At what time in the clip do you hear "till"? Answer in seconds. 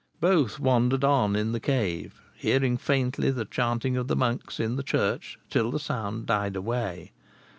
5.47-5.69